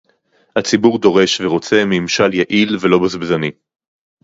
הציבור 0.55 0.99
דורש 0.99 1.41
ורוצה 1.41 1.83
ממשל 1.85 2.33
יעיל 2.33 2.77
ולא 2.81 2.99
בזבזני 3.03 3.51